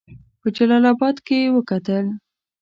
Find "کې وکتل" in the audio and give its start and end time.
1.27-2.05